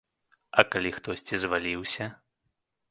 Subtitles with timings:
[0.61, 2.13] А калі хтосьці зваліўся?